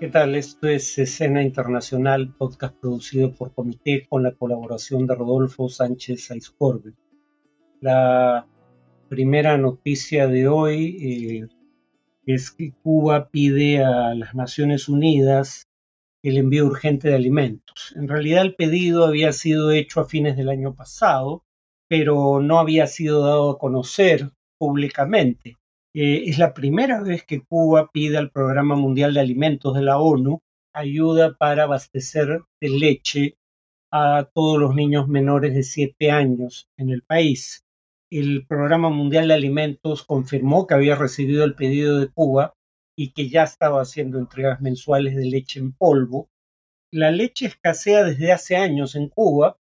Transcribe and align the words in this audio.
¿Qué 0.00 0.08
tal? 0.08 0.34
Esto 0.34 0.66
es 0.66 0.98
Escena 0.98 1.40
Internacional, 1.40 2.34
podcast 2.36 2.74
producido 2.80 3.32
por 3.32 3.54
Comité 3.54 4.04
con 4.08 4.24
la 4.24 4.32
colaboración 4.32 5.06
de 5.06 5.14
Rodolfo 5.14 5.68
Sánchez 5.68 6.32
Aizcorbe. 6.32 6.94
La 7.80 8.44
primera 9.08 9.56
noticia 9.56 10.26
de 10.26 10.48
hoy 10.48 10.96
eh, 11.00 11.48
es 12.26 12.50
que 12.50 12.72
Cuba 12.82 13.28
pide 13.30 13.84
a 13.84 14.14
las 14.16 14.34
Naciones 14.34 14.88
Unidas 14.88 15.68
el 16.24 16.38
envío 16.38 16.66
urgente 16.66 17.08
de 17.08 17.14
alimentos. 17.14 17.94
En 17.94 18.08
realidad 18.08 18.42
el 18.42 18.56
pedido 18.56 19.04
había 19.04 19.32
sido 19.32 19.70
hecho 19.70 20.00
a 20.00 20.08
fines 20.08 20.36
del 20.36 20.48
año 20.48 20.74
pasado, 20.74 21.44
pero 21.86 22.40
no 22.40 22.58
había 22.58 22.88
sido 22.88 23.24
dado 23.24 23.50
a 23.50 23.58
conocer 23.58 24.32
públicamente. 24.58 25.56
Eh, 25.96 26.24
es 26.26 26.38
la 26.38 26.52
primera 26.54 27.00
vez 27.02 27.24
que 27.24 27.44
Cuba 27.44 27.88
pide 27.92 28.16
al 28.16 28.32
Programa 28.32 28.74
Mundial 28.74 29.14
de 29.14 29.20
Alimentos 29.20 29.74
de 29.76 29.82
la 29.82 29.98
ONU 29.98 30.42
ayuda 30.74 31.36
para 31.38 31.62
abastecer 31.62 32.42
de 32.60 32.68
leche 32.68 33.36
a 33.92 34.28
todos 34.34 34.58
los 34.58 34.74
niños 34.74 35.06
menores 35.06 35.54
de 35.54 35.62
7 35.62 36.10
años 36.10 36.68
en 36.76 36.90
el 36.90 37.02
país. 37.02 37.64
El 38.10 38.44
Programa 38.44 38.90
Mundial 38.90 39.28
de 39.28 39.34
Alimentos 39.34 40.02
confirmó 40.02 40.66
que 40.66 40.74
había 40.74 40.96
recibido 40.96 41.44
el 41.44 41.54
pedido 41.54 42.00
de 42.00 42.08
Cuba 42.08 42.54
y 42.96 43.12
que 43.12 43.28
ya 43.28 43.44
estaba 43.44 43.80
haciendo 43.80 44.18
entregas 44.18 44.60
mensuales 44.60 45.14
de 45.14 45.26
leche 45.26 45.60
en 45.60 45.72
polvo. 45.72 46.28
La 46.92 47.12
leche 47.12 47.46
escasea 47.46 48.02
desde 48.02 48.32
hace 48.32 48.56
años 48.56 48.96
en 48.96 49.08
Cuba, 49.08 49.58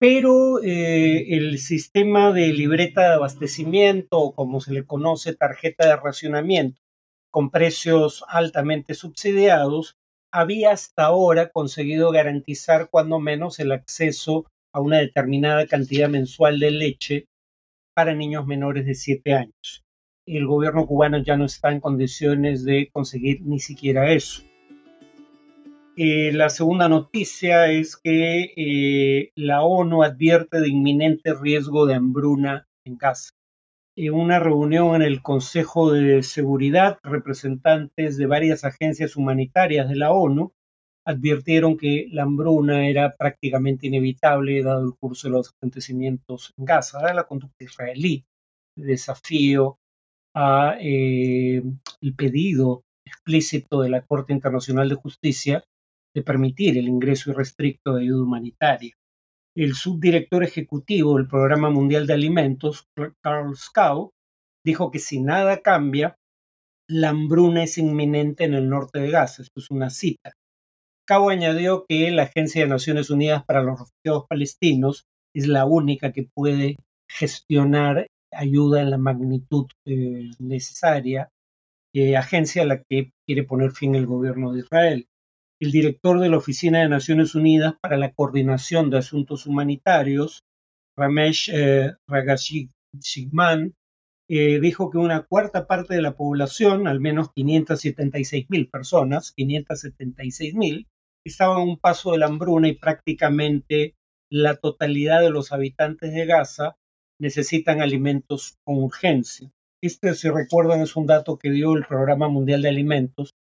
pero 0.00 0.60
eh, 0.62 1.36
el 1.36 1.58
sistema 1.58 2.32
de 2.32 2.52
libreta 2.52 3.02
de 3.02 3.14
abastecimiento, 3.14 4.18
o 4.18 4.34
como 4.34 4.60
se 4.60 4.72
le 4.72 4.84
conoce, 4.84 5.36
tarjeta 5.36 5.86
de 5.86 5.96
racionamiento, 5.96 6.80
con 7.30 7.50
precios 7.50 8.24
altamente 8.26 8.94
subsidiados, 8.94 9.96
había 10.32 10.72
hasta 10.72 11.04
ahora 11.04 11.50
conseguido 11.50 12.10
garantizar 12.10 12.88
cuando 12.90 13.20
menos 13.20 13.60
el 13.60 13.70
acceso 13.70 14.46
a 14.72 14.80
una 14.80 14.98
determinada 14.98 15.66
cantidad 15.68 16.08
mensual 16.08 16.58
de 16.58 16.72
leche 16.72 17.26
para 17.94 18.14
niños 18.14 18.46
menores 18.46 18.86
de 18.86 18.94
7 18.96 19.34
años 19.34 19.84
el 20.36 20.46
gobierno 20.46 20.86
cubano 20.86 21.18
ya 21.18 21.36
no 21.36 21.44
está 21.44 21.72
en 21.72 21.80
condiciones 21.80 22.64
de 22.64 22.88
conseguir 22.92 23.40
ni 23.42 23.58
siquiera 23.58 24.12
eso. 24.12 24.42
Eh, 26.02 26.32
la 26.32 26.48
segunda 26.48 26.88
noticia 26.88 27.70
es 27.70 27.98
que 27.98 28.54
eh, 28.56 29.32
la 29.34 29.60
ONU 29.64 30.02
advierte 30.02 30.58
de 30.58 30.70
inminente 30.70 31.34
riesgo 31.34 31.84
de 31.84 31.94
hambruna 31.94 32.66
en 32.86 32.96
Gaza. 32.96 33.34
En 33.98 34.14
una 34.14 34.38
reunión 34.38 34.94
en 34.94 35.02
el 35.02 35.20
Consejo 35.20 35.92
de 35.92 36.22
Seguridad, 36.22 36.98
representantes 37.02 38.16
de 38.16 38.24
varias 38.24 38.64
agencias 38.64 39.14
humanitarias 39.14 39.90
de 39.90 39.96
la 39.96 40.10
ONU 40.10 40.54
advirtieron 41.04 41.76
que 41.76 42.06
la 42.10 42.22
hambruna 42.22 42.88
era 42.88 43.14
prácticamente 43.18 43.88
inevitable 43.88 44.62
dado 44.62 44.86
el 44.86 44.94
curso 44.98 45.28
de 45.28 45.32
los 45.32 45.50
acontecimientos 45.50 46.54
en 46.56 46.64
Gaza, 46.64 47.12
la 47.12 47.24
conducta 47.24 47.62
israelí, 47.62 48.24
el 48.74 48.86
desafío 48.86 49.78
a 50.34 50.78
eh, 50.80 51.62
el 52.00 52.14
pedido 52.14 52.84
explícito 53.04 53.82
de 53.82 53.90
la 53.90 54.00
Corte 54.00 54.32
Internacional 54.32 54.88
de 54.88 54.94
Justicia 54.94 55.62
de 56.14 56.22
permitir 56.22 56.76
el 56.78 56.88
ingreso 56.88 57.30
irrestricto 57.30 57.94
de 57.94 58.02
ayuda 58.02 58.24
humanitaria. 58.24 58.94
El 59.56 59.74
subdirector 59.74 60.44
ejecutivo 60.44 61.16
del 61.16 61.28
Programa 61.28 61.70
Mundial 61.70 62.06
de 62.06 62.14
Alimentos, 62.14 62.88
Carl 63.22 63.56
Scow, 63.56 64.12
dijo 64.64 64.90
que 64.90 64.98
si 64.98 65.20
nada 65.20 65.60
cambia, 65.60 66.16
la 66.88 67.10
hambruna 67.10 67.64
es 67.64 67.78
inminente 67.78 68.44
en 68.44 68.54
el 68.54 68.68
norte 68.68 69.00
de 69.00 69.10
Gaza. 69.10 69.42
Esto 69.42 69.60
es 69.60 69.70
una 69.70 69.90
cita. 69.90 70.34
Scow 71.04 71.30
añadió 71.30 71.84
que 71.88 72.10
la 72.10 72.24
Agencia 72.24 72.62
de 72.62 72.68
Naciones 72.68 73.10
Unidas 73.10 73.44
para 73.44 73.62
los 73.62 73.80
Refugiados 73.80 74.26
Palestinos 74.28 75.04
es 75.34 75.46
la 75.46 75.64
única 75.64 76.12
que 76.12 76.28
puede 76.34 76.76
gestionar 77.08 78.06
ayuda 78.32 78.80
en 78.80 78.90
la 78.90 78.98
magnitud 78.98 79.66
eh, 79.86 80.30
necesaria, 80.38 81.28
eh, 81.92 82.16
agencia 82.16 82.62
a 82.62 82.66
la 82.66 82.82
que 82.82 83.12
quiere 83.26 83.42
poner 83.44 83.72
fin 83.72 83.94
el 83.94 84.06
gobierno 84.06 84.52
de 84.52 84.60
Israel. 84.60 85.06
El 85.60 85.72
director 85.72 86.20
de 86.20 86.30
la 86.30 86.38
Oficina 86.38 86.80
de 86.80 86.88
Naciones 86.88 87.34
Unidas 87.34 87.74
para 87.82 87.98
la 87.98 88.12
Coordinación 88.12 88.88
de 88.88 88.96
Asuntos 88.96 89.46
Humanitarios, 89.46 90.42
Ramesh 90.96 91.50
eh, 91.52 91.92
eh, 94.30 94.60
dijo 94.60 94.90
que 94.90 94.96
una 94.96 95.22
cuarta 95.22 95.66
parte 95.66 95.94
de 95.94 96.00
la 96.00 96.16
población, 96.16 96.88
al 96.88 97.00
menos 97.00 97.32
576 97.34 98.46
mil 98.48 98.70
personas, 98.70 99.32
576 99.32 100.54
mil, 100.54 100.88
estaban 101.26 101.58
a 101.58 101.62
un 101.62 101.78
paso 101.78 102.12
de 102.12 102.18
la 102.18 102.26
hambruna 102.26 102.68
y 102.68 102.76
prácticamente 102.76 103.96
la 104.32 104.56
totalidad 104.56 105.20
de 105.20 105.30
los 105.30 105.52
habitantes 105.52 106.14
de 106.14 106.24
Gaza 106.24 106.76
necesitan 107.20 107.82
alimentos 107.82 108.56
con 108.64 108.82
urgencia. 108.82 109.52
Este, 109.82 110.14
si 110.14 110.30
recuerdan, 110.30 110.80
es 110.80 110.96
un 110.96 111.04
dato 111.04 111.38
que 111.38 111.50
dio 111.50 111.76
el 111.76 111.84
Programa 111.84 112.28
Mundial 112.28 112.62
de 112.62 112.70
Alimentos 112.70 113.34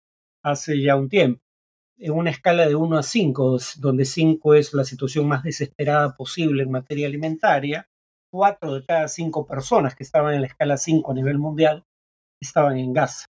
hace 0.43 0.83
ya 0.83 0.97
un 0.97 1.09
tiempo. 1.09 1.41
En 1.99 2.13
una 2.13 2.31
escala 2.31 2.67
de 2.67 2.75
1 2.75 2.99
a 2.99 3.03
5, 3.03 3.59
donde 3.79 4.05
5 4.05 4.55
es 4.55 4.73
la 4.73 4.85
situación 4.85 5.27
más 5.27 5.43
desesperada 5.43 6.15
posible 6.15 6.63
en 6.63 6.71
materia 6.71 7.07
alimentaria, 7.07 7.89
4 8.31 8.75
de 8.75 8.85
cada 8.87 9.09
5 9.09 9.47
personas 9.47 9.97
que 9.97 10.05
estaban 10.05 10.35
en 10.35 10.43
la 10.43 10.47
escala 10.47 10.77
5 10.77 11.11
a 11.11 11.15
nivel 11.15 11.39
mundial 11.39 11.85
estaban 12.41 12.79
en 12.79 12.93
Gaza. 12.93 13.25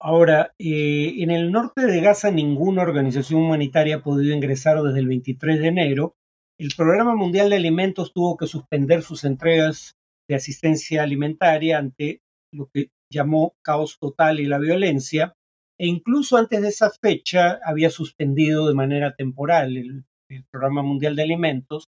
Ahora, 0.00 0.54
eh, 0.58 1.16
en 1.18 1.30
el 1.30 1.52
norte 1.52 1.86
de 1.86 2.00
Gaza 2.00 2.30
ninguna 2.30 2.82
organización 2.82 3.42
humanitaria 3.42 3.96
ha 3.96 4.02
podido 4.02 4.34
ingresar 4.34 4.80
desde 4.82 5.00
el 5.00 5.08
23 5.08 5.60
de 5.60 5.68
enero 5.68 6.14
el 6.60 6.74
Programa 6.76 7.14
Mundial 7.14 7.50
de 7.50 7.56
Alimentos 7.56 8.12
tuvo 8.12 8.36
que 8.36 8.48
suspender 8.48 9.02
sus 9.02 9.22
entregas 9.22 9.94
de 10.28 10.34
asistencia 10.34 11.04
alimentaria 11.04 11.78
ante 11.78 12.20
lo 12.52 12.68
que 12.74 12.88
llamó 13.12 13.54
caos 13.64 13.98
total 14.00 14.40
y 14.40 14.46
la 14.46 14.58
violencia, 14.58 15.34
e 15.78 15.86
incluso 15.86 16.36
antes 16.36 16.60
de 16.60 16.68
esa 16.68 16.90
fecha 16.90 17.60
había 17.64 17.90
suspendido 17.90 18.66
de 18.66 18.74
manera 18.74 19.14
temporal 19.14 19.76
el, 19.76 20.04
Programa 20.50 20.82
Mundial 20.82 21.16
de 21.16 21.22
Alimentos 21.22 21.88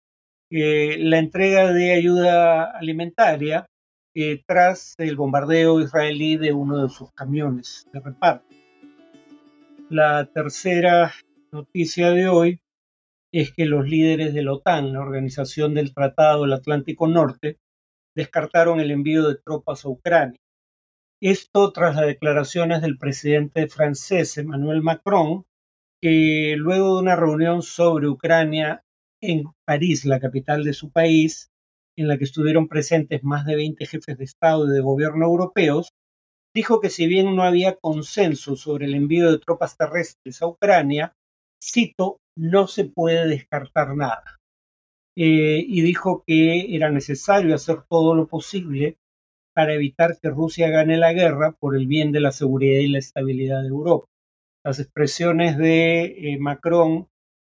eh, 0.50 0.97
la 1.00 1.19
entrega 1.19 1.74
de 1.74 1.94
ayuda 1.94 2.72
alimentaria 2.78 3.66
eh, 4.14 4.41
tras 4.46 4.96
el 4.97 5.16
bombardeo 5.16 5.80
israelí 5.80 6.38
de 6.38 6.53
uno 6.53 6.84
de 6.84 6.90
sus 6.90 7.12
camiones 7.14 7.88
de 7.94 8.02
reparto. 8.02 8.46
La 9.90 10.25
tercera 10.25 11.14
noticia 11.53 12.12
de 12.12 12.28
hoy 12.28 12.59
es 13.31 13.53
que 13.53 13.66
los 13.66 13.88
líderes 13.88 14.34
de 14.34 14.44
la 14.44 14.53
OTAN, 14.53 14.91
la 14.91 15.00
Organización 15.00 15.74
del 15.74 15.94
Tratado 15.94 16.41
del 16.41 16.53
Atlántico 16.53 17.08
Norte, 17.08 17.58
descartaron 18.14 18.81
el 18.81 18.91
envío 18.91 19.25
de 19.28 19.36
tropas 19.36 19.86
a 19.86 19.90
Ucrania. 19.90 20.41
Esto 21.24 21.72
tras 21.72 21.96
las 21.96 22.08
declaraciones 22.08 22.82
del 22.82 22.98
presidente 22.98 23.68
francés 23.68 24.40
Emmanuel 24.40 24.82
Macron, 24.82 25.46
que 26.02 26.56
luego 26.58 26.96
de 26.96 27.02
una 27.04 27.16
reunión 27.16 27.62
sobre 27.62 28.08
Ucrania 28.08 28.84
en 29.22 29.44
París, 29.64 30.04
la 30.06 30.20
capital 30.20 30.64
de 30.64 30.74
su 30.74 30.90
país, 30.90 31.52
en 31.96 32.08
la 32.08 32.18
que 32.18 32.24
estuvieron 32.24 32.68
presentes 32.68 33.24
más 33.24 33.46
de 33.46 33.56
20 33.56 33.86
jefes 33.86 34.18
de 34.18 34.24
Estado 34.24 34.66
y 34.66 34.72
de 34.72 34.82
gobierno 34.82 35.28
europeos, 35.28 35.92
dijo 36.56 36.82
que 36.82 36.90
si 36.90 37.06
bien 37.06 37.36
no 37.36 37.44
había 37.44 37.76
consenso 37.76 38.56
sobre 38.56 38.88
el 38.88 38.96
envío 38.96 39.32
de 39.32 39.38
tropas 39.38 39.78
terrestres 39.78 40.42
a 40.42 40.48
Ucrania, 40.48 41.14
cito, 41.64 42.18
no 42.36 42.66
se 42.66 42.86
puede 42.86 43.28
descartar 43.28 43.96
nada. 43.96 44.40
Eh, 45.16 45.64
y 45.68 45.82
dijo 45.82 46.24
que 46.26 46.76
era 46.76 46.90
necesario 46.90 47.53
hacer 47.53 47.84
todo 47.88 48.16
lo 48.16 48.26
posible 48.28 48.98
para 49.54 49.74
evitar 49.74 50.18
que 50.22 50.30
Rusia 50.30 50.70
gane 50.70 50.98
la 50.98 51.14
guerra 51.14 51.52
por 51.54 51.76
el 51.76 51.88
bien 51.88 52.12
de 52.12 52.20
la 52.20 52.32
seguridad 52.32 52.80
y 52.80 52.88
la 52.88 53.00
estabilidad 53.00 53.62
de 53.62 53.70
Europa. 53.70 54.08
Las 54.64 54.80
expresiones 54.80 55.58
de 55.58 56.03
eh, 56.03 56.38
Macron 56.40 57.08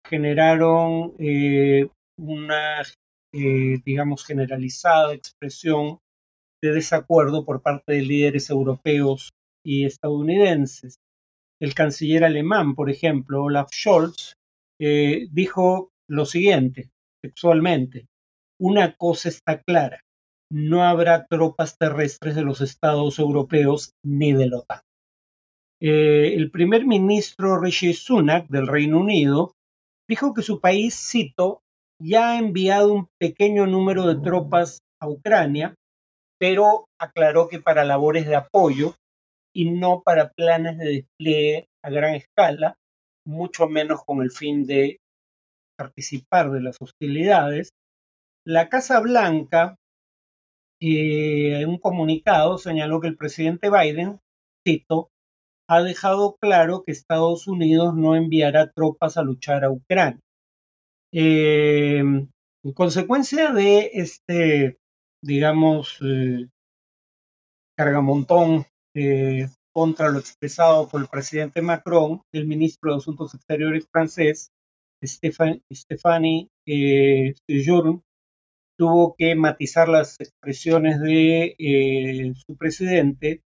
generaron 0.08 1.14
eh, 1.20 1.88
una, 2.18 2.84
digamos, 3.32 4.26
generalizada 4.26 5.14
expresión 5.14 6.00
de 6.62 6.74
desacuerdo 6.74 7.46
por 7.46 7.62
parte 7.62 7.94
de 7.94 8.02
líderes 8.02 8.50
europeos 8.50 9.32
y 9.64 9.86
estadounidenses. 9.86 11.00
El 11.62 11.74
canciller 11.74 12.24
alemán, 12.24 12.76
por 12.76 12.90
ejemplo, 12.90 13.44
Olaf 13.44 13.70
Scholz, 13.74 14.34
eh, 14.82 15.28
dijo 15.32 15.92
lo 16.10 16.26
siguiente, 16.26 16.90
textualmente, 17.22 18.08
una 18.60 18.96
cosa 18.96 19.30
está 19.30 19.62
clara, 19.62 20.02
no 20.52 20.84
habrá 20.84 21.26
tropas 21.28 21.78
terrestres 21.78 22.36
de 22.36 22.44
los 22.44 22.62
estados 22.62 23.20
europeos 23.20 23.92
ni 24.04 24.34
de 24.34 24.48
la 24.48 24.58
OTAN. 24.58 24.82
Eh, 25.82 26.34
el 26.36 26.52
primer 26.52 26.86
ministro 26.86 27.60
Rishi 27.60 27.94
Sunak 27.94 28.48
del 28.48 28.68
Reino 28.68 29.00
Unido 29.00 29.54
dijo 30.10 30.34
que 30.34 30.42
su 30.42 30.60
país, 30.60 30.96
cito, 30.96 31.62
ya 32.02 32.32
ha 32.32 32.40
enviado 32.40 32.94
un 32.94 33.08
pequeño 33.20 33.68
número 33.68 34.08
de 34.08 34.22
tropas 34.22 34.80
a 35.02 35.08
Ucrania, 35.08 35.76
pero 36.40 36.86
aclaró 37.00 37.48
que 37.48 37.60
para 37.60 37.86
labores 37.86 38.26
de 38.26 38.36
apoyo 38.36 38.96
y 39.54 39.72
no 39.72 40.02
para 40.04 40.32
planes 40.32 40.78
de 40.78 40.86
despliegue 40.86 41.68
a 41.84 41.90
gran 41.90 42.16
escala, 42.16 42.76
mucho 43.26 43.68
menos 43.68 44.04
con 44.06 44.22
el 44.22 44.32
fin 44.32 44.66
de 44.66 44.98
participar 45.78 46.52
de 46.52 46.62
las 46.62 46.78
hostilidades. 46.82 47.70
La 48.46 48.70
Casa 48.70 49.00
Blanca, 49.00 49.76
eh, 50.80 51.66
un 51.66 51.78
comunicado, 51.78 52.58
señaló 52.58 53.02
que 53.02 53.08
el 53.08 53.18
presidente 53.18 53.70
Biden, 53.70 54.20
cito, 54.68 55.10
ha 55.68 55.82
dejado 55.84 56.38
claro 56.40 56.84
que 56.84 56.92
Estados 56.92 57.48
Unidos 57.48 57.96
no 57.96 58.16
enviará 58.16 58.72
tropas 58.72 59.18
a 59.18 59.24
luchar 59.24 59.64
a 59.64 59.72
Ucrania. 59.72 60.20
Eh, 61.12 62.00
en 62.00 62.74
consecuencia 62.74 63.52
de 63.52 63.92
este, 63.94 64.80
digamos, 65.22 65.98
eh, 66.02 66.48
cargamontón 67.78 68.66
eh, 68.94 69.48
contra 69.72 70.10
lo 70.10 70.20
expresado 70.20 70.90
por 70.90 71.02
el 71.02 71.08
presidente 71.08 71.62
Macron, 71.62 72.22
el 72.34 72.46
ministro 72.48 72.92
de 72.92 72.98
Asuntos 72.98 73.34
Exteriores 73.34 73.88
francés, 73.90 74.52
Stéphane 75.02 76.50
eh, 76.66 77.34
tuvo 78.80 79.14
que 79.18 79.36
matizar 79.36 79.90
las 79.90 80.18
expresiones 80.22 81.02
de 81.02 81.54
eh, 81.60 82.34
su 82.34 82.56
presidente 82.56 83.44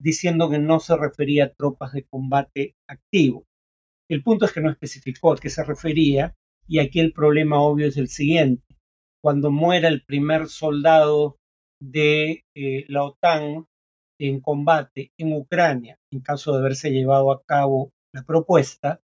diciendo 0.00 0.48
que 0.48 0.58
no 0.58 0.80
se 0.80 0.96
refería 0.96 1.44
a 1.44 1.52
tropas 1.52 1.92
de 1.92 2.04
combate 2.04 2.74
activo. 2.88 3.44
El 4.10 4.22
punto 4.22 4.46
es 4.46 4.52
que 4.52 4.62
no 4.62 4.70
especificó 4.70 5.32
a 5.32 5.36
qué 5.36 5.50
se 5.50 5.62
refería 5.62 6.34
y 6.66 6.78
aquí 6.78 7.00
el 7.00 7.12
problema 7.12 7.60
obvio 7.60 7.86
es 7.86 7.98
el 7.98 8.08
siguiente. 8.08 8.64
Cuando 9.22 9.50
muera 9.50 9.88
el 9.88 10.04
primer 10.04 10.48
soldado 10.48 11.36
de 11.78 12.44
eh, 12.56 12.86
la 12.88 13.04
OTAN 13.04 13.66
en 14.18 14.40
combate 14.40 15.12
en 15.18 15.34
Ucrania, 15.34 15.98
en 16.10 16.20
caso 16.20 16.52
de 16.52 16.60
haberse 16.60 16.90
llevado 16.90 17.30
a 17.30 17.42
cabo 17.42 17.90
la 18.14 18.22
propuesta, 18.22 19.02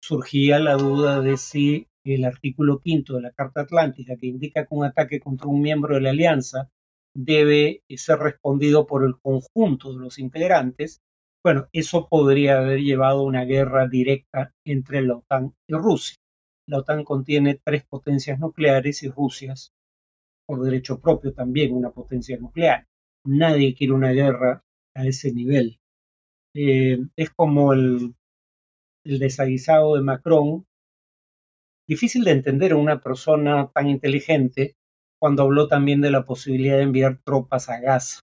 surgía 0.00 0.60
la 0.60 0.74
duda 0.74 1.20
de 1.20 1.36
si 1.36 1.88
el 2.14 2.24
artículo 2.24 2.80
quinto 2.80 3.16
de 3.16 3.22
la 3.22 3.32
Carta 3.32 3.62
Atlántica, 3.62 4.16
que 4.16 4.26
indica 4.26 4.66
que 4.66 4.74
un 4.74 4.84
ataque 4.84 5.20
contra 5.20 5.48
un 5.48 5.60
miembro 5.60 5.94
de 5.94 6.00
la 6.00 6.10
alianza 6.10 6.70
debe 7.14 7.82
ser 7.88 8.18
respondido 8.18 8.86
por 8.86 9.04
el 9.04 9.18
conjunto 9.20 9.92
de 9.92 10.00
los 10.00 10.18
integrantes, 10.18 11.00
bueno, 11.42 11.68
eso 11.72 12.08
podría 12.08 12.58
haber 12.58 12.80
llevado 12.80 13.20
a 13.20 13.24
una 13.24 13.44
guerra 13.44 13.88
directa 13.88 14.52
entre 14.64 15.02
la 15.02 15.16
OTAN 15.16 15.54
y 15.66 15.74
Rusia. 15.74 16.16
La 16.66 16.78
OTAN 16.78 17.04
contiene 17.04 17.60
tres 17.64 17.84
potencias 17.86 18.38
nucleares 18.38 19.02
y 19.02 19.08
Rusia, 19.08 19.54
por 20.46 20.62
derecho 20.62 21.00
propio, 21.00 21.32
también 21.32 21.74
una 21.74 21.90
potencia 21.90 22.36
nuclear. 22.38 22.86
Nadie 23.24 23.74
quiere 23.74 23.92
una 23.92 24.12
guerra 24.12 24.62
a 24.94 25.06
ese 25.06 25.32
nivel. 25.32 25.78
Eh, 26.54 26.98
es 27.16 27.30
como 27.30 27.72
el, 27.72 28.14
el 29.04 29.18
desaguisado 29.18 29.94
de 29.94 30.02
Macron. 30.02 30.66
Difícil 31.88 32.22
de 32.24 32.32
entender 32.32 32.74
una 32.74 33.00
persona 33.00 33.70
tan 33.72 33.88
inteligente 33.88 34.76
cuando 35.18 35.42
habló 35.42 35.68
también 35.68 36.02
de 36.02 36.10
la 36.10 36.24
posibilidad 36.24 36.76
de 36.76 36.82
enviar 36.82 37.20
tropas 37.24 37.70
a 37.70 37.80
Gaza. 37.80 38.20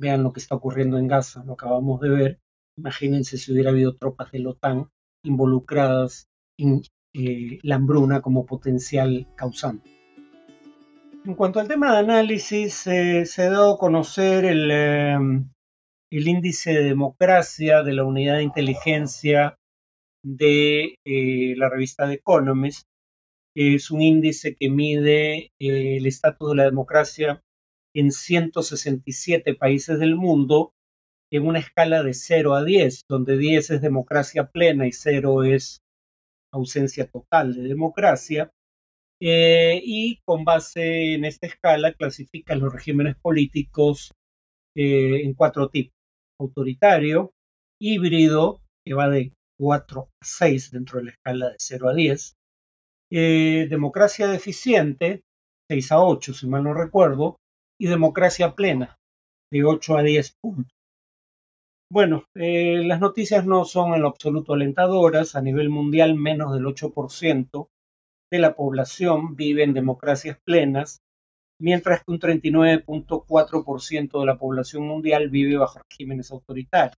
Vean 0.00 0.22
lo 0.22 0.32
que 0.32 0.40
está 0.40 0.54
ocurriendo 0.54 0.98
en 0.98 1.08
Gaza, 1.08 1.44
lo 1.44 1.52
acabamos 1.52 2.00
de 2.00 2.08
ver. 2.08 2.38
Imagínense 2.78 3.36
si 3.36 3.52
hubiera 3.52 3.70
habido 3.70 3.96
tropas 3.96 4.32
de 4.32 4.38
la 4.38 4.50
OTAN 4.50 4.88
involucradas 5.24 6.26
en 6.58 6.82
eh, 7.14 7.58
la 7.62 7.76
hambruna 7.76 8.22
como 8.22 8.46
potencial 8.46 9.28
causante. 9.36 9.90
En 11.24 11.34
cuanto 11.34 11.60
al 11.60 11.68
tema 11.68 11.92
de 11.92 11.98
análisis, 11.98 12.86
eh, 12.86 13.26
se 13.26 13.42
ha 13.42 13.50
dado 13.50 13.74
a 13.74 13.78
conocer 13.78 14.46
el, 14.46 14.70
em, 14.70 15.50
el, 16.10 16.26
índice 16.28 16.72
de 16.72 16.82
democracia 16.82 17.82
de 17.82 17.92
la 17.92 18.04
unidad 18.04 18.38
de 18.38 18.42
inteligencia 18.42 19.58
de 20.24 20.96
eh, 21.04 21.54
la 21.56 21.68
revista 21.68 22.08
The 22.08 22.14
Economist. 22.14 22.88
Es 23.54 23.90
un 23.90 24.00
índice 24.00 24.56
que 24.56 24.70
mide 24.70 25.52
el 25.58 26.06
estatus 26.06 26.50
de 26.50 26.56
la 26.56 26.64
democracia 26.64 27.42
en 27.94 28.10
167 28.10 29.54
países 29.54 29.98
del 29.98 30.16
mundo 30.16 30.72
en 31.30 31.46
una 31.46 31.58
escala 31.58 32.02
de 32.02 32.14
0 32.14 32.54
a 32.54 32.64
10, 32.64 33.04
donde 33.08 33.38
10 33.38 33.70
es 33.70 33.80
democracia 33.82 34.50
plena 34.50 34.86
y 34.86 34.92
0 34.92 35.44
es 35.44 35.82
ausencia 36.52 37.06
total 37.06 37.54
de 37.54 37.62
democracia, 37.62 38.52
eh, 39.20 39.80
y 39.82 40.20
con 40.24 40.44
base 40.44 41.14
en 41.14 41.24
esta 41.24 41.46
escala 41.46 41.92
clasifican 41.92 42.60
los 42.60 42.72
regímenes 42.72 43.16
políticos 43.16 44.12
eh, 44.74 45.22
en 45.22 45.34
cuatro 45.34 45.68
tipos. 45.68 45.94
Autoritario, 46.40 47.32
híbrido, 47.80 48.62
que 48.84 48.94
va 48.94 49.08
de 49.08 49.32
4 49.58 50.00
a 50.00 50.24
6 50.24 50.72
dentro 50.72 50.98
de 50.98 51.04
la 51.04 51.10
escala 51.12 51.50
de 51.50 51.56
0 51.58 51.88
a 51.88 51.94
10. 51.94 52.34
Eh, 53.14 53.66
democracia 53.68 54.26
deficiente, 54.26 55.20
6 55.68 55.92
a 55.92 56.02
8 56.02 56.32
si 56.32 56.46
mal 56.46 56.64
no 56.64 56.72
recuerdo, 56.72 57.36
y 57.78 57.86
democracia 57.86 58.54
plena, 58.54 58.96
de 59.52 59.64
8 59.64 59.98
a 59.98 60.02
10 60.02 60.36
puntos. 60.40 60.72
Bueno, 61.90 62.24
eh, 62.34 62.82
las 62.82 63.00
noticias 63.00 63.44
no 63.44 63.66
son 63.66 63.92
en 63.92 64.00
lo 64.00 64.08
absoluto 64.08 64.54
alentadoras. 64.54 65.36
A 65.36 65.42
nivel 65.42 65.68
mundial, 65.68 66.14
menos 66.14 66.54
del 66.54 66.64
8% 66.64 67.68
de 68.30 68.38
la 68.38 68.56
población 68.56 69.36
vive 69.36 69.64
en 69.64 69.74
democracias 69.74 70.38
plenas, 70.42 71.02
mientras 71.60 72.02
que 72.02 72.12
un 72.12 72.18
39.4% 72.18 74.20
de 74.20 74.26
la 74.26 74.38
población 74.38 74.86
mundial 74.86 75.28
vive 75.28 75.58
bajo 75.58 75.80
regímenes 75.90 76.30
autoritarios. 76.30 76.96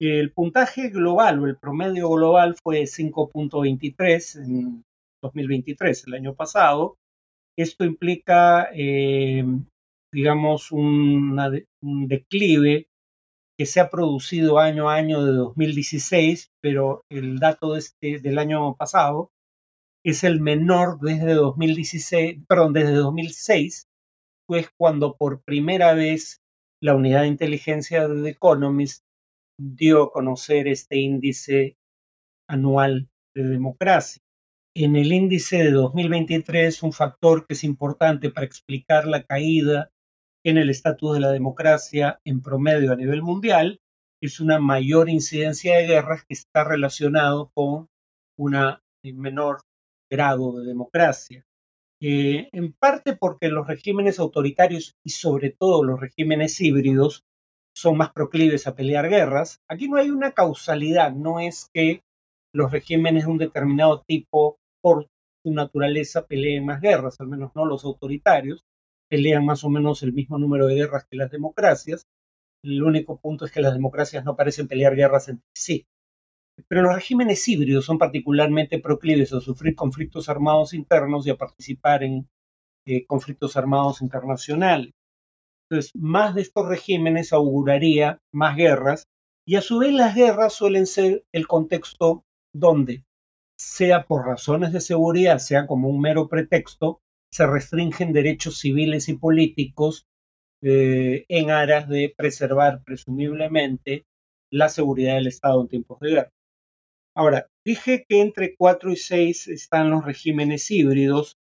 El 0.00 0.32
puntaje 0.32 0.88
global 0.88 1.40
o 1.40 1.46
el 1.46 1.58
promedio 1.58 2.08
global 2.08 2.56
fue 2.64 2.84
5.23 2.84 4.42
en 4.42 4.82
2023, 5.22 6.06
el 6.06 6.14
año 6.14 6.34
pasado. 6.34 6.96
Esto 7.56 7.84
implica, 7.84 8.68
eh, 8.74 9.44
digamos, 10.12 10.72
un 10.72 11.36
declive 12.08 12.86
que 13.58 13.66
se 13.66 13.80
ha 13.80 13.90
producido 13.90 14.58
año 14.58 14.88
a 14.88 14.94
año 14.94 15.24
de 15.24 15.32
2016, 15.32 16.50
pero 16.62 17.04
el 17.10 17.38
dato 17.38 17.74
de 17.74 17.80
este, 17.80 18.18
del 18.18 18.38
año 18.38 18.74
pasado 18.76 19.30
es 20.04 20.24
el 20.24 20.40
menor 20.40 20.98
desde 21.00 21.34
2016, 21.34 22.40
perdón, 22.48 22.72
desde 22.72 22.94
2006, 22.94 23.86
pues 24.48 24.68
cuando 24.76 25.16
por 25.16 25.42
primera 25.42 25.94
vez 25.94 26.40
la 26.82 26.94
unidad 26.94 27.22
de 27.22 27.28
inteligencia 27.28 28.08
de 28.08 28.22
The 28.22 28.30
Economist 28.30 29.04
dio 29.60 30.04
a 30.04 30.12
conocer 30.12 30.66
este 30.66 30.98
índice 30.98 31.76
anual 32.48 33.08
de 33.36 33.44
democracia. 33.44 34.20
En 34.74 34.96
el 34.96 35.12
índice 35.12 35.58
de 35.58 35.70
2023, 35.70 36.82
un 36.82 36.94
factor 36.94 37.46
que 37.46 37.52
es 37.52 37.62
importante 37.62 38.30
para 38.30 38.46
explicar 38.46 39.06
la 39.06 39.22
caída 39.24 39.90
en 40.46 40.56
el 40.56 40.70
estatus 40.70 41.12
de 41.12 41.20
la 41.20 41.30
democracia 41.30 42.20
en 42.24 42.40
promedio 42.40 42.90
a 42.90 42.96
nivel 42.96 43.20
mundial, 43.20 43.82
es 44.22 44.40
una 44.40 44.58
mayor 44.58 45.10
incidencia 45.10 45.76
de 45.76 45.88
guerras 45.88 46.24
que 46.24 46.32
está 46.32 46.64
relacionado 46.64 47.50
con 47.52 47.88
un 48.38 48.78
menor 49.02 49.60
grado 50.10 50.58
de 50.58 50.66
democracia. 50.66 51.44
Eh, 52.00 52.48
en 52.52 52.72
parte 52.72 53.14
porque 53.14 53.48
los 53.48 53.66
regímenes 53.66 54.18
autoritarios 54.18 54.96
y 55.04 55.10
sobre 55.10 55.50
todo 55.50 55.84
los 55.84 56.00
regímenes 56.00 56.58
híbridos 56.62 57.24
son 57.76 57.98
más 57.98 58.10
proclives 58.12 58.66
a 58.66 58.74
pelear 58.74 59.10
guerras. 59.10 59.60
Aquí 59.68 59.88
no 59.88 59.98
hay 59.98 60.08
una 60.08 60.32
causalidad, 60.32 61.12
no 61.12 61.40
es 61.40 61.68
que 61.74 62.02
los 62.54 62.72
regímenes 62.72 63.26
de 63.26 63.30
un 63.30 63.38
determinado 63.38 64.02
tipo 64.06 64.58
por 64.82 65.08
su 65.42 65.52
naturaleza 65.52 66.26
peleen 66.26 66.66
más 66.66 66.80
guerras, 66.80 67.20
al 67.20 67.28
menos 67.28 67.52
no 67.54 67.64
los 67.64 67.84
autoritarios, 67.84 68.64
pelean 69.08 69.44
más 69.44 69.64
o 69.64 69.70
menos 69.70 70.02
el 70.02 70.12
mismo 70.12 70.38
número 70.38 70.66
de 70.66 70.74
guerras 70.74 71.06
que 71.08 71.16
las 71.16 71.30
democracias. 71.30 72.06
El 72.64 72.82
único 72.82 73.18
punto 73.18 73.44
es 73.44 73.52
que 73.52 73.60
las 73.60 73.74
democracias 73.74 74.24
no 74.24 74.36
parecen 74.36 74.68
pelear 74.68 74.94
guerras 74.94 75.28
entre 75.28 75.48
sí. 75.54 75.86
Pero 76.68 76.82
los 76.82 76.94
regímenes 76.94 77.46
híbridos 77.48 77.84
son 77.84 77.98
particularmente 77.98 78.78
proclives 78.78 79.32
a 79.32 79.40
sufrir 79.40 79.74
conflictos 79.74 80.28
armados 80.28 80.74
internos 80.74 81.26
y 81.26 81.30
a 81.30 81.36
participar 81.36 82.04
en 82.04 82.28
eh, 82.86 83.06
conflictos 83.06 83.56
armados 83.56 84.02
internacionales. 84.02 84.92
Entonces, 85.68 85.92
más 85.94 86.34
de 86.34 86.42
estos 86.42 86.68
regímenes 86.68 87.32
auguraría 87.32 88.18
más 88.32 88.56
guerras 88.56 89.04
y 89.46 89.56
a 89.56 89.62
su 89.62 89.78
vez 89.78 89.92
las 89.92 90.14
guerras 90.14 90.52
suelen 90.52 90.86
ser 90.86 91.24
el 91.32 91.46
contexto 91.46 92.24
donde, 92.54 93.04
sea 93.62 94.04
por 94.04 94.26
razones 94.26 94.72
de 94.72 94.80
seguridad, 94.80 95.38
sea 95.38 95.66
como 95.66 95.88
un 95.88 96.00
mero 96.00 96.28
pretexto, 96.28 97.00
se 97.30 97.46
restringen 97.46 98.12
derechos 98.12 98.58
civiles 98.58 99.08
y 99.08 99.14
políticos 99.14 100.06
eh, 100.62 101.24
en 101.28 101.50
aras 101.50 101.88
de 101.88 102.12
preservar 102.16 102.82
presumiblemente 102.84 104.04
la 104.50 104.68
seguridad 104.68 105.14
del 105.14 105.28
Estado 105.28 105.62
en 105.62 105.68
tiempos 105.68 106.00
de 106.00 106.10
guerra. 106.10 106.32
Ahora, 107.14 107.46
dije 107.64 108.04
que 108.08 108.20
entre 108.20 108.56
4 108.56 108.90
y 108.90 108.96
6 108.96 109.48
están 109.48 109.90
los 109.90 110.04
regímenes 110.04 110.70
híbridos. 110.70 111.38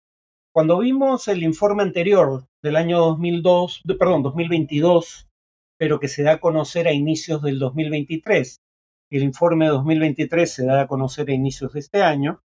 Cuando 0.54 0.80
vimos 0.80 1.28
el 1.28 1.44
informe 1.44 1.84
anterior 1.84 2.46
del 2.62 2.76
año 2.76 3.00
2002, 3.00 3.84
perdón, 3.98 4.24
2022, 4.24 5.28
pero 5.78 6.00
que 6.00 6.08
se 6.08 6.24
da 6.24 6.34
a 6.34 6.40
conocer 6.40 6.88
a 6.88 6.94
inicios 6.94 7.42
del 7.42 7.60
2023, 7.60 8.62
El 9.12 9.24
informe 9.24 9.66
de 9.66 9.72
2023 9.72 10.52
se 10.52 10.66
da 10.66 10.82
a 10.82 10.88
conocer 10.88 11.30
a 11.30 11.34
inicios 11.34 11.74
de 11.74 11.80
este 11.80 12.02
año. 12.04 12.42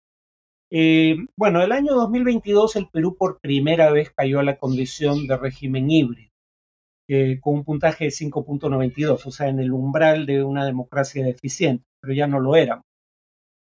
Eh, 0.71 1.16
bueno, 1.37 1.62
el 1.62 1.73
año 1.73 1.94
2022 1.94 2.76
el 2.76 2.88
Perú 2.88 3.16
por 3.16 3.38
primera 3.40 3.90
vez 3.90 4.11
cayó 4.11 4.40
a 4.40 4.44
la 4.44 4.56
condición 4.56 5.26
de 5.26 5.37
régimen 5.37 5.90
híbrido, 5.90 6.30
eh, 7.09 7.38
con 7.40 7.54
un 7.56 7.64
puntaje 7.64 8.04
de 8.04 8.11
5.92, 8.11 9.26
o 9.26 9.30
sea, 9.30 9.49
en 9.49 9.61
el 9.61 9.73
umbral 9.73 10.26
de 10.26 10.42
una 10.42 10.64
democracia 10.64 11.25
deficiente, 11.25 11.85
pero 12.00 12.14
ya 12.14 12.26
no 12.26 12.40
lo 12.40 12.56
éramos. 12.56 12.85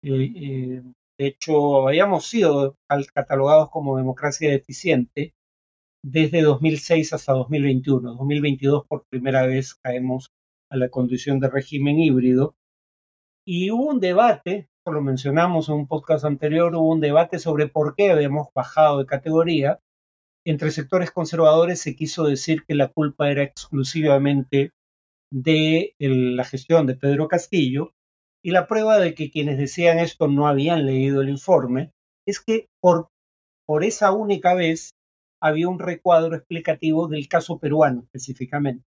Eh, 0.02 0.82
de 1.18 1.26
hecho, 1.26 1.88
habíamos 1.88 2.26
sido 2.26 2.76
catalogados 3.12 3.70
como 3.70 3.96
democracia 3.96 4.50
deficiente 4.50 5.34
desde 6.02 6.42
2006 6.42 7.12
hasta 7.12 7.32
2021. 7.32 8.14
2022 8.14 8.86
por 8.86 9.04
primera 9.10 9.46
vez 9.46 9.74
caemos 9.74 10.30
a 10.70 10.76
la 10.76 10.88
condición 10.88 11.40
de 11.40 11.50
régimen 11.50 11.98
híbrido. 11.98 12.54
Y 13.52 13.72
hubo 13.72 13.86
un 13.86 13.98
debate, 13.98 14.68
lo 14.86 15.02
mencionamos 15.02 15.68
en 15.68 15.74
un 15.74 15.88
podcast 15.88 16.24
anterior, 16.24 16.72
hubo 16.76 16.88
un 16.88 17.00
debate 17.00 17.40
sobre 17.40 17.66
por 17.66 17.96
qué 17.96 18.12
habíamos 18.12 18.46
bajado 18.54 19.00
de 19.00 19.06
categoría. 19.06 19.80
Entre 20.46 20.70
sectores 20.70 21.10
conservadores 21.10 21.80
se 21.80 21.96
quiso 21.96 22.22
decir 22.22 22.62
que 22.64 22.76
la 22.76 22.92
culpa 22.92 23.28
era 23.28 23.42
exclusivamente 23.42 24.70
de 25.32 25.96
la 25.98 26.44
gestión 26.44 26.86
de 26.86 26.94
Pedro 26.94 27.26
Castillo 27.26 27.90
y 28.40 28.52
la 28.52 28.68
prueba 28.68 29.00
de 29.00 29.14
que 29.14 29.32
quienes 29.32 29.58
decían 29.58 29.98
esto 29.98 30.28
no 30.28 30.46
habían 30.46 30.86
leído 30.86 31.20
el 31.20 31.28
informe 31.28 31.90
es 32.28 32.38
que 32.38 32.68
por, 32.80 33.08
por 33.66 33.82
esa 33.82 34.12
única 34.12 34.54
vez 34.54 34.92
había 35.42 35.68
un 35.68 35.80
recuadro 35.80 36.36
explicativo 36.36 37.08
del 37.08 37.26
caso 37.26 37.58
peruano 37.58 38.02
específicamente. 38.02 38.84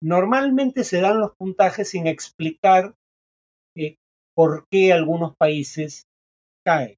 Normalmente 0.00 0.84
se 0.84 1.00
dan 1.00 1.18
los 1.18 1.34
puntajes 1.34 1.88
sin 1.90 2.06
explicar 2.06 2.94
eh, 3.78 3.96
por 4.34 4.66
qué 4.70 4.92
algunos 4.92 5.36
países 5.36 6.06
caen 6.64 6.96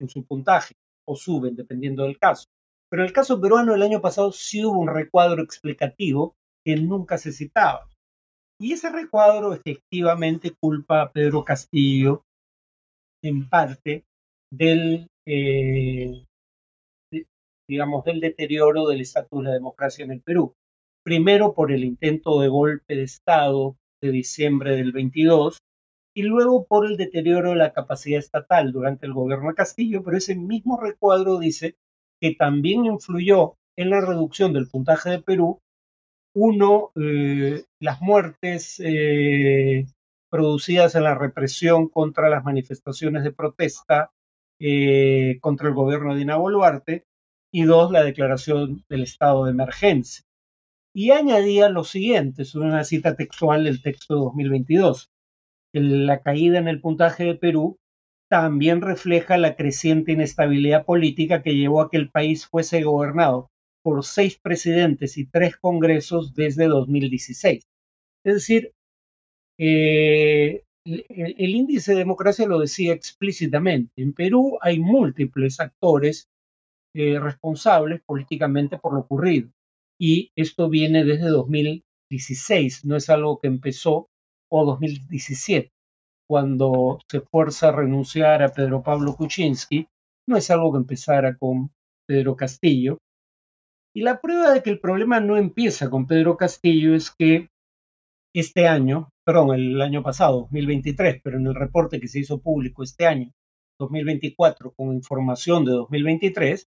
en 0.00 0.08
su 0.08 0.26
puntaje 0.26 0.74
o 1.08 1.16
suben, 1.16 1.56
dependiendo 1.56 2.04
del 2.04 2.18
caso. 2.18 2.46
Pero 2.90 3.02
en 3.02 3.08
el 3.08 3.12
caso 3.12 3.40
peruano 3.40 3.74
el 3.74 3.82
año 3.82 4.00
pasado 4.00 4.32
sí 4.32 4.64
hubo 4.64 4.78
un 4.78 4.88
recuadro 4.88 5.42
explicativo 5.42 6.34
que 6.64 6.76
nunca 6.76 7.18
se 7.18 7.32
citaba. 7.32 7.88
Y 8.60 8.72
ese 8.72 8.90
recuadro 8.90 9.52
efectivamente 9.52 10.54
culpa 10.58 11.02
a 11.02 11.12
Pedro 11.12 11.44
Castillo 11.44 12.24
en 13.22 13.48
parte 13.48 14.04
del, 14.52 15.08
eh, 15.26 16.24
digamos, 17.68 18.04
del 18.04 18.20
deterioro 18.20 18.86
del 18.86 19.00
estatus 19.00 19.42
de 19.42 19.48
la 19.48 19.54
democracia 19.54 20.04
en 20.04 20.12
el 20.12 20.22
Perú. 20.22 20.54
Primero 21.04 21.54
por 21.54 21.72
el 21.72 21.84
intento 21.84 22.40
de 22.40 22.48
golpe 22.48 22.96
de 22.96 23.02
Estado 23.02 23.76
de 24.02 24.10
diciembre 24.10 24.76
del 24.76 24.92
22 24.92 25.58
y 26.16 26.22
luego 26.22 26.64
por 26.64 26.86
el 26.86 26.96
deterioro 26.96 27.50
de 27.50 27.56
la 27.56 27.74
capacidad 27.74 28.18
estatal 28.18 28.72
durante 28.72 29.04
el 29.04 29.12
gobierno 29.12 29.50
de 29.50 29.54
Castillo, 29.54 30.02
pero 30.02 30.16
ese 30.16 30.34
mismo 30.34 30.80
recuadro 30.80 31.38
dice 31.38 31.76
que 32.18 32.34
también 32.34 32.86
influyó 32.86 33.58
en 33.76 33.90
la 33.90 34.00
reducción 34.00 34.54
del 34.54 34.66
puntaje 34.66 35.10
de 35.10 35.20
Perú, 35.20 35.60
uno, 36.34 36.90
eh, 36.96 37.64
las 37.80 38.00
muertes 38.00 38.80
eh, 38.82 39.84
producidas 40.30 40.94
en 40.94 41.04
la 41.04 41.14
represión 41.14 41.88
contra 41.90 42.30
las 42.30 42.42
manifestaciones 42.44 43.22
de 43.22 43.32
protesta 43.32 44.10
eh, 44.58 45.36
contra 45.42 45.68
el 45.68 45.74
gobierno 45.74 46.14
de 46.14 46.20
Dina 46.20 46.36
Boluarte, 46.36 47.04
y 47.52 47.64
dos, 47.64 47.92
la 47.92 48.02
declaración 48.02 48.84
del 48.88 49.02
estado 49.02 49.44
de 49.44 49.50
emergencia. 49.50 50.24
Y 50.94 51.10
añadía 51.10 51.68
lo 51.68 51.84
siguiente, 51.84 52.40
es 52.40 52.54
una 52.54 52.84
cita 52.84 53.16
textual 53.16 53.64
del 53.64 53.82
texto 53.82 54.14
de 54.14 54.20
2022. 54.20 55.10
La 55.78 56.22
caída 56.22 56.58
en 56.58 56.68
el 56.68 56.80
puntaje 56.80 57.24
de 57.24 57.34
Perú 57.34 57.76
también 58.30 58.80
refleja 58.80 59.36
la 59.36 59.56
creciente 59.56 60.12
inestabilidad 60.12 60.86
política 60.86 61.42
que 61.42 61.54
llevó 61.54 61.82
a 61.82 61.90
que 61.90 61.98
el 61.98 62.10
país 62.10 62.46
fuese 62.46 62.82
gobernado 62.82 63.50
por 63.82 64.02
seis 64.02 64.38
presidentes 64.38 65.18
y 65.18 65.26
tres 65.26 65.58
congresos 65.58 66.34
desde 66.34 66.66
2016. 66.66 67.62
Es 68.24 68.34
decir, 68.34 68.72
eh, 69.58 70.64
el, 70.86 71.50
índice 71.50 71.92
de 71.92 71.98
democracia 71.98 72.46
lo 72.46 72.58
decía 72.58 72.94
explícitamente. 72.94 73.92
En 73.96 74.14
Perú 74.14 74.58
hay 74.62 74.80
múltiples 74.80 75.60
actores 75.60 76.28
eh, 76.94 77.20
responsables 77.20 78.00
políticamente 78.00 78.78
por 78.78 78.94
lo 78.94 79.00
ocurrido. 79.00 79.50
Y 80.00 80.30
esto 80.36 80.70
viene 80.70 81.04
desde 81.04 81.28
2016, 81.28 82.86
no 82.86 82.96
es 82.96 83.10
algo 83.10 83.40
que 83.40 83.48
empezó 83.48 84.08
o 84.50 84.64
2017, 84.64 85.72
cuando 86.28 86.98
se 87.08 87.20
fuerza 87.20 87.68
a 87.68 87.72
renunciar 87.72 88.42
a 88.42 88.48
Pedro 88.48 88.82
Pablo 88.82 89.14
Kuczynski, 89.16 89.86
no 90.28 90.36
es 90.36 90.50
algo 90.50 90.72
que 90.72 90.78
empezara 90.78 91.36
con 91.36 91.70
Pedro 92.06 92.36
Castillo. 92.36 92.98
Y 93.94 94.02
la 94.02 94.20
prueba 94.20 94.52
de 94.52 94.62
que 94.62 94.70
el 94.70 94.80
problema 94.80 95.20
no 95.20 95.36
empieza 95.36 95.88
con 95.88 96.06
Pedro 96.06 96.36
Castillo 96.36 96.94
es 96.94 97.10
que 97.10 97.48
este 98.34 98.68
año, 98.68 99.08
perdón, 99.24 99.54
el 99.54 99.80
año 99.80 100.02
pasado, 100.02 100.40
2023, 100.40 101.20
pero 101.22 101.38
en 101.38 101.46
el 101.46 101.54
reporte 101.54 102.00
que 102.00 102.08
se 102.08 102.18
hizo 102.18 102.40
público 102.42 102.82
este 102.82 103.06
año, 103.06 103.32
2024, 103.78 104.72
con 104.72 104.92
información 104.92 105.64
de 105.64 105.72
2023, 105.72 106.68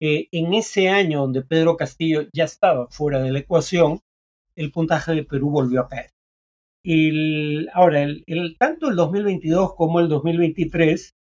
en 0.00 0.54
ese 0.54 0.88
año 0.88 1.20
donde 1.20 1.42
Pedro 1.42 1.76
Castillo 1.76 2.22
ya 2.32 2.44
estaba 2.44 2.88
fuera 2.88 3.20
de 3.20 3.32
la 3.32 3.40
ecuación, 3.40 4.00
el 4.56 4.72
puntaje 4.72 5.12
de 5.12 5.24
Perú 5.24 5.50
volvió 5.50 5.82
a 5.82 5.88
caer. 5.88 6.10
Ahora, 7.72 8.02
el, 8.02 8.56
tanto 8.58 8.88
el 8.88 8.96
2022 8.96 9.74
como 9.74 10.00
el 10.00 10.08
2023, 10.08 11.12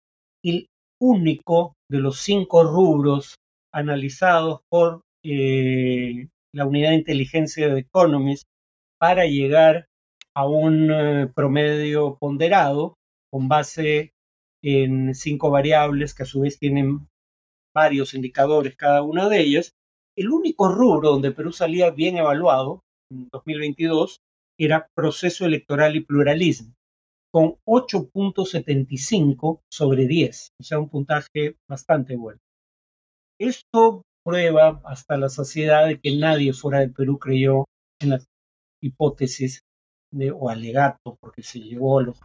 el 0.43 0.67
único 0.99 1.73
de 1.89 1.99
los 1.99 2.19
cinco 2.19 2.63
rubros 2.63 3.35
analizados 3.73 4.61
por 4.69 5.01
eh, 5.23 6.27
la 6.53 6.65
unidad 6.65 6.89
de 6.89 6.95
inteligencia 6.95 7.73
de 7.73 7.81
Economist 7.81 8.43
para 8.99 9.25
llegar 9.25 9.87
a 10.35 10.47
un 10.47 10.91
eh, 10.91 11.27
promedio 11.35 12.17
ponderado 12.19 12.95
con 13.31 13.47
base 13.47 14.11
en 14.63 15.13
cinco 15.13 15.49
variables 15.49 16.13
que 16.13 16.23
a 16.23 16.27
su 16.27 16.41
vez 16.41 16.57
tienen 16.59 17.07
varios 17.75 18.13
indicadores 18.13 18.75
cada 18.75 19.03
una 19.03 19.29
de 19.29 19.41
ellas, 19.41 19.71
el 20.17 20.31
único 20.31 20.69
rubro 20.69 21.11
donde 21.11 21.31
Perú 21.31 21.51
salía 21.51 21.91
bien 21.91 22.17
evaluado 22.17 22.81
en 23.11 23.29
2022 23.31 24.21
era 24.59 24.87
proceso 24.95 25.45
electoral 25.45 25.95
y 25.95 26.01
pluralismo, 26.01 26.73
con 27.31 27.55
8.75 27.65 29.61
sobre 29.71 30.07
10, 30.07 30.49
o 30.59 30.63
sea, 30.63 30.79
un 30.79 30.89
puntaje 30.89 31.55
bastante 31.69 32.15
bueno. 32.15 32.39
Esto 33.39 34.03
prueba 34.25 34.81
hasta 34.83 35.17
la 35.17 35.29
saciedad 35.29 35.87
de 35.87 35.99
que 35.99 36.17
nadie 36.17 36.53
fuera 36.53 36.79
de 36.79 36.89
Perú 36.89 37.19
creyó 37.19 37.65
en 38.01 38.09
la 38.09 38.19
hipótesis 38.81 39.61
de, 40.11 40.31
o 40.31 40.49
alegato, 40.49 41.17
porque 41.19 41.43
se 41.43 41.59
llevó 41.59 41.99
a 41.99 42.03
los 42.03 42.19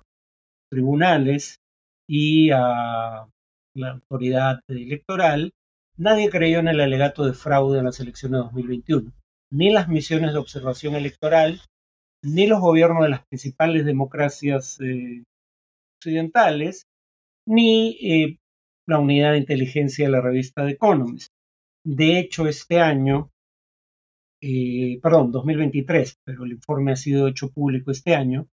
tribunales 0.71 1.57
y 2.09 2.51
a 2.51 3.27
la 3.75 3.91
autoridad 3.91 4.61
electoral, 4.69 5.53
nadie 5.97 6.31
creyó 6.31 6.59
en 6.59 6.69
el 6.69 6.81
alegato 6.81 7.25
de 7.25 7.35
fraude 7.35 7.79
en 7.79 7.85
las 7.85 8.01
elecciones 8.01 8.39
de 8.39 8.45
2021, 8.45 9.13
ni 9.53 9.71
las 9.71 9.89
misiones 9.89 10.33
de 10.33 10.39
observación 10.39 10.95
electoral, 10.95 11.61
ni 12.23 12.47
los 12.47 12.61
gobiernos 12.61 13.03
de 13.03 13.11
las 13.11 13.27
principales 13.27 13.85
democracias 13.85 14.81
eh, 14.81 15.25
occidentales, 15.99 16.87
ni 17.47 17.97
eh, 18.01 18.39
la 18.87 18.99
unidad 18.99 19.33
de 19.33 19.39
inteligencia 19.39 20.07
de 20.07 20.13
la 20.13 20.21
revista 20.21 20.65
The 20.65 20.73
Economist. 20.73 21.29
De 21.85 22.19
hecho, 22.19 22.47
este 22.47 22.81
año, 22.81 23.31
eh, 24.41 25.01
perdón, 25.03 25.33
2023, 25.33 26.19
pero 26.25 26.45
el 26.45 26.53
informe 26.53 26.93
ha 26.93 26.97
sido 26.97 27.29
hecho 27.29 27.51
público 27.51 27.91
este 27.91 28.15
año, 28.15 28.49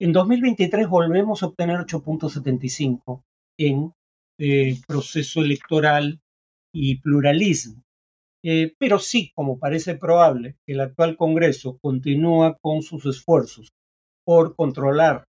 en 0.00 0.12
2023 0.12 0.88
volvemos 0.88 1.42
a 1.42 1.46
obtener 1.46 1.76
8.75 1.80 3.22
en 3.58 3.92
eh, 4.38 4.80
proceso 4.86 5.42
electoral 5.42 6.20
y 6.72 7.00
pluralismo. 7.00 7.82
Eh, 8.42 8.74
pero 8.78 8.98
sí, 8.98 9.32
como 9.34 9.58
parece 9.58 9.96
probable, 9.96 10.56
el 10.66 10.80
actual 10.80 11.16
Congreso 11.16 11.78
continúa 11.78 12.56
con 12.60 12.82
sus 12.82 13.04
esfuerzos 13.06 13.68
por 14.24 14.56
controlar 14.56 15.24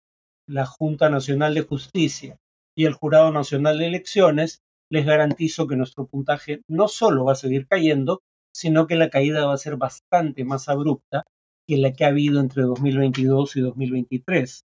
la 0.48 0.66
Junta 0.66 1.10
Nacional 1.10 1.54
de 1.54 1.62
Justicia 1.62 2.38
y 2.76 2.86
el 2.86 2.94
Jurado 2.94 3.32
Nacional 3.32 3.80
de 3.80 3.88
Elecciones, 3.88 4.62
les 4.90 5.06
garantizo 5.06 5.68
que 5.68 5.76
nuestro 5.76 6.06
puntaje 6.06 6.62
no 6.68 6.88
solo 6.88 7.26
va 7.26 7.34
a 7.34 7.36
seguir 7.36 7.68
cayendo, 7.68 8.22
sino 8.54 8.88
que 8.88 8.96
la 8.96 9.10
caída 9.10 9.46
va 9.46 9.54
a 9.54 9.58
ser 9.58 9.78
bastante 9.78 10.46
más 10.46 10.70
abrupta 10.70 11.24
que 11.68 11.78
la 11.78 11.92
que 11.94 12.06
ha 12.06 12.10
habido 12.10 12.40
entre 12.40 12.64
2022 12.64 13.56
y 13.58 13.62
2023. 13.62 14.64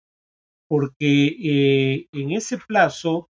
Porque 0.68 1.28
eh, 1.44 2.08
en 2.12 2.32
ese 2.32 2.58
plazo 2.58 3.30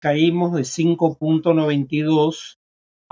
caímos 0.00 0.54
de 0.54 0.62
5.92 0.62 2.56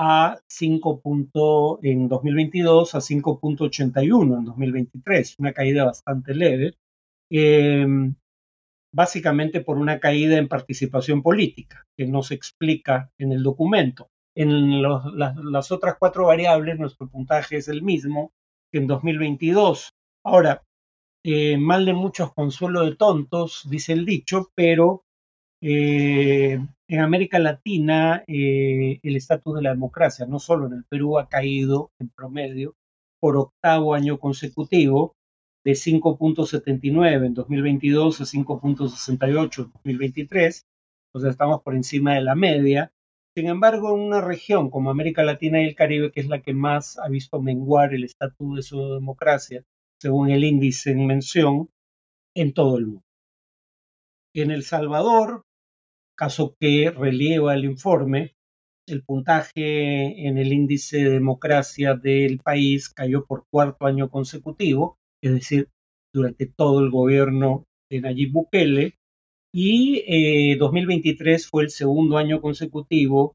a 0.02 0.40
5. 0.49 1.80
en 1.83 2.09
2022 2.09 2.95
a 2.95 3.00
5.81 3.00 4.38
en 4.38 4.45
2023, 4.47 5.38
una 5.38 5.52
caída 5.52 5.85
bastante 5.85 6.35
leve. 6.35 6.75
Em, 7.30 8.14
básicamente 8.92 9.61
por 9.61 9.76
una 9.76 10.00
caída 10.00 10.38
en 10.38 10.49
participación 10.49 11.23
política, 11.23 11.87
que 11.97 12.07
no 12.07 12.23
se 12.23 12.35
explica 12.35 13.11
en 13.19 13.33
el 13.33 13.42
documento. 13.42 14.09
En 14.35 14.80
las, 14.80 15.71
otras 15.71 15.97
cuatro 15.99 16.26
variables, 16.26 16.78
nuestro 16.78 17.07
puntaje 17.07 17.57
es 17.57 17.69
el 17.69 17.83
mismo 17.83 18.33
que 18.73 18.78
en 18.78 18.87
2022. 18.87 19.92
Ahora, 20.25 20.62
eh, 21.25 21.59
mal 21.59 21.85
de 21.85 21.92
muchos 21.92 22.33
consuelo 22.33 22.87
de 22.87 22.97
tontos, 22.97 23.69
dice 23.69 23.92
el 23.92 24.07
dicho, 24.07 24.50
pero 24.54 25.04
eh, 25.61 26.59
en 26.90 26.99
América 26.99 27.38
Latina 27.38 28.25
eh, 28.26 28.99
el 29.04 29.14
estatus 29.14 29.54
de 29.54 29.62
la 29.62 29.70
democracia, 29.70 30.26
no 30.26 30.40
solo 30.40 30.66
en 30.66 30.73
el 30.73 30.85
Perú, 30.85 31.20
ha 31.20 31.28
caído 31.28 31.92
en 32.00 32.09
promedio 32.09 32.75
por 33.20 33.37
octavo 33.37 33.94
año 33.94 34.18
consecutivo 34.18 35.14
de 35.64 35.73
5.79 35.73 37.26
en 37.26 37.35
2022 37.35 38.20
a 38.20 38.25
5.68 38.25 39.64
en 39.66 39.73
2023, 39.73 40.66
o 41.14 41.20
sea, 41.20 41.30
estamos 41.30 41.62
por 41.62 41.76
encima 41.76 42.14
de 42.14 42.23
la 42.23 42.35
media. 42.35 42.92
Sin 43.37 43.47
embargo, 43.47 43.94
en 43.94 44.00
una 44.00 44.20
región 44.20 44.68
como 44.68 44.90
América 44.90 45.23
Latina 45.23 45.62
y 45.62 45.66
el 45.66 45.76
Caribe, 45.76 46.11
que 46.11 46.18
es 46.18 46.28
la 46.28 46.42
que 46.42 46.54
más 46.54 46.99
ha 46.99 47.09
visto 47.09 47.40
menguar 47.40 47.94
el 47.94 48.02
estatus 48.02 48.56
de 48.56 48.62
su 48.62 48.94
democracia, 48.94 49.62
según 50.00 50.30
el 50.30 50.42
índice 50.42 50.90
en 50.90 51.06
mención, 51.06 51.70
en 52.35 52.52
todo 52.52 52.78
el 52.78 52.87
mundo. 52.87 53.04
En 54.35 54.50
El 54.50 54.64
Salvador, 54.64 55.44
caso 56.20 56.54
que 56.60 56.90
relieva 56.90 57.54
el 57.54 57.64
informe, 57.64 58.34
el 58.86 59.02
puntaje 59.02 60.28
en 60.28 60.36
el 60.36 60.52
índice 60.52 60.98
de 60.98 61.10
democracia 61.12 61.94
del 61.94 62.40
país 62.40 62.90
cayó 62.90 63.24
por 63.24 63.46
cuarto 63.50 63.86
año 63.86 64.10
consecutivo, 64.10 64.98
es 65.22 65.32
decir, 65.32 65.70
durante 66.12 66.44
todo 66.44 66.80
el 66.80 66.90
gobierno 66.90 67.64
de 67.90 68.02
Nayib 68.02 68.32
Bukele, 68.32 68.96
y 69.50 70.54
2023 70.56 71.42
eh, 71.42 71.48
fue 71.50 71.62
el 71.64 71.70
segundo 71.70 72.18
año 72.18 72.42
consecutivo 72.42 73.34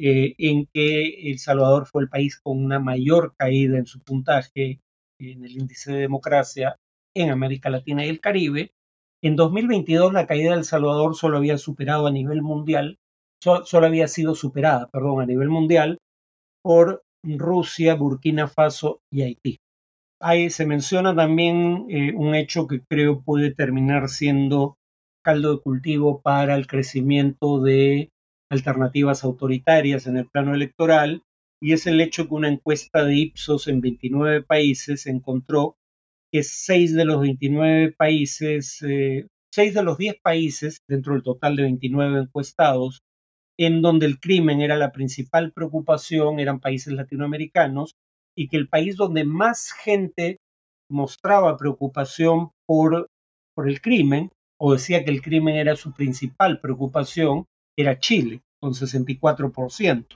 eh, 0.00 0.34
en 0.38 0.66
que 0.72 1.30
El 1.30 1.38
Salvador 1.38 1.86
fue 1.86 2.02
el 2.02 2.08
país 2.08 2.40
con 2.40 2.64
una 2.64 2.78
mayor 2.78 3.34
caída 3.36 3.76
en 3.76 3.84
su 3.84 4.00
puntaje 4.00 4.80
en 5.20 5.44
el 5.44 5.52
índice 5.52 5.92
de 5.92 6.00
democracia 6.00 6.76
en 7.14 7.28
América 7.28 7.68
Latina 7.68 8.06
y 8.06 8.08
el 8.08 8.20
Caribe. 8.20 8.72
En 9.24 9.36
2022 9.36 10.12
la 10.12 10.26
caída 10.26 10.50
de 10.50 10.58
El 10.58 10.64
Salvador 10.64 11.14
solo 11.14 11.36
había 11.36 11.56
superado 11.56 12.08
a 12.08 12.10
nivel 12.10 12.42
mundial, 12.42 12.98
solo 13.40 13.86
había 13.86 14.08
sido 14.08 14.34
superada, 14.34 14.88
perdón, 14.92 15.20
a 15.20 15.26
nivel 15.26 15.48
mundial 15.48 15.98
por 16.62 17.02
Rusia, 17.24 17.94
Burkina 17.94 18.48
Faso 18.48 19.00
y 19.12 19.22
Haití. 19.22 19.58
Ahí 20.20 20.50
se 20.50 20.66
menciona 20.66 21.14
también 21.14 21.86
eh, 21.88 22.12
un 22.14 22.34
hecho 22.34 22.66
que 22.66 22.80
creo 22.80 23.22
puede 23.22 23.54
terminar 23.54 24.08
siendo 24.08 24.76
caldo 25.24 25.54
de 25.54 25.62
cultivo 25.62 26.20
para 26.20 26.56
el 26.56 26.66
crecimiento 26.66 27.60
de 27.60 28.10
alternativas 28.50 29.22
autoritarias 29.22 30.08
en 30.08 30.16
el 30.16 30.26
plano 30.26 30.54
electoral, 30.54 31.22
y 31.60 31.72
es 31.72 31.86
el 31.86 32.00
hecho 32.00 32.26
que 32.26 32.34
una 32.34 32.48
encuesta 32.48 33.04
de 33.04 33.14
Ipsos 33.14 33.68
en 33.68 33.80
29 33.80 34.42
países 34.42 35.06
encontró 35.06 35.76
que 36.32 36.42
6 36.42 36.94
de 36.94 37.04
los 37.04 37.20
29 37.20 37.92
países, 37.92 38.78
6 38.78 38.90
eh, 38.90 39.72
de 39.72 39.82
los 39.82 39.98
10 39.98 40.16
países 40.22 40.78
dentro 40.88 41.12
del 41.12 41.22
total 41.22 41.56
de 41.56 41.64
29 41.64 42.20
encuestados, 42.20 43.02
en 43.58 43.82
donde 43.82 44.06
el 44.06 44.18
crimen 44.18 44.62
era 44.62 44.76
la 44.76 44.92
principal 44.92 45.52
preocupación, 45.52 46.40
eran 46.40 46.60
países 46.60 46.94
latinoamericanos, 46.94 47.94
y 48.34 48.48
que 48.48 48.56
el 48.56 48.68
país 48.68 48.96
donde 48.96 49.24
más 49.24 49.72
gente 49.72 50.38
mostraba 50.90 51.58
preocupación 51.58 52.50
por, 52.66 53.08
por 53.54 53.68
el 53.68 53.82
crimen 53.82 54.30
o 54.58 54.72
decía 54.72 55.04
que 55.04 55.10
el 55.10 55.20
crimen 55.20 55.56
era 55.56 55.76
su 55.76 55.92
principal 55.92 56.60
preocupación 56.60 57.44
era 57.76 57.98
Chile, 57.98 58.42
con 58.60 58.72
64%. 58.72 60.06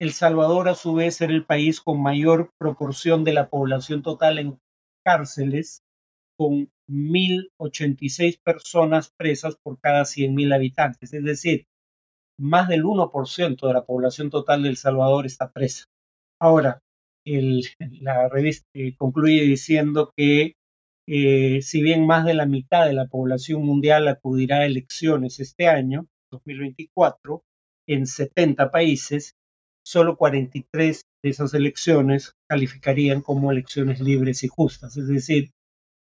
El 0.00 0.12
Salvador, 0.12 0.68
a 0.68 0.74
su 0.74 0.94
vez, 0.94 1.20
era 1.20 1.32
el 1.32 1.44
país 1.44 1.80
con 1.80 2.02
mayor 2.02 2.50
proporción 2.58 3.24
de 3.24 3.32
la 3.32 3.48
población 3.48 4.02
total 4.02 4.38
en 4.38 4.58
cárceles, 5.04 5.82
con 6.36 6.68
1.086 6.88 8.40
personas 8.42 9.12
presas 9.16 9.56
por 9.62 9.78
cada 9.80 10.02
100.000 10.02 10.54
habitantes. 10.54 11.12
Es 11.12 11.24
decir, 11.24 11.66
más 12.38 12.68
del 12.68 12.84
1% 12.84 13.66
de 13.66 13.72
la 13.72 13.84
población 13.84 14.30
total 14.30 14.62
de 14.62 14.70
El 14.70 14.76
Salvador 14.76 15.26
está 15.26 15.50
presa. 15.52 15.84
Ahora, 16.40 16.80
la 17.24 18.28
revista 18.28 18.66
eh, 18.74 18.94
concluye 18.96 19.42
diciendo 19.42 20.12
que 20.16 20.54
eh, 21.06 21.62
si 21.62 21.82
bien 21.82 22.06
más 22.06 22.24
de 22.24 22.34
la 22.34 22.46
mitad 22.46 22.86
de 22.86 22.94
la 22.94 23.06
población 23.06 23.64
mundial 23.64 24.08
acudirá 24.08 24.58
a 24.58 24.66
elecciones 24.66 25.38
este 25.40 25.68
año, 25.68 26.06
2024, 26.30 27.42
en 27.86 28.06
70 28.06 28.70
países, 28.70 29.34
solo 29.84 30.16
43 30.16 31.02
de 31.22 31.30
esas 31.30 31.54
elecciones 31.54 32.34
calificarían 32.48 33.20
como 33.20 33.52
elecciones 33.52 34.00
libres 34.00 34.42
y 34.42 34.48
justas. 34.48 34.96
Es 34.96 35.06
decir, 35.06 35.52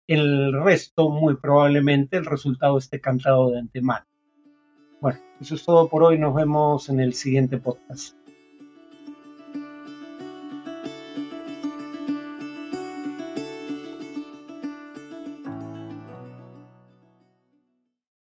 el 0.07 0.53
resto, 0.53 1.09
muy 1.09 1.37
probablemente, 1.37 2.17
el 2.19 2.27
resultado 2.27 2.79
esté 2.79 3.01
cantado 3.01 3.51
de 3.51 3.59
antemano. 3.59 4.07
Bueno, 5.01 5.21
eso 5.41 5.55
es 5.55 5.65
todo 5.65 5.89
por 5.89 6.03
hoy. 6.03 6.19
Nos 6.19 6.35
vemos 6.35 6.89
en 6.89 7.01
el 7.01 7.15
siguiente 7.15 7.59
podcast. 7.59 8.17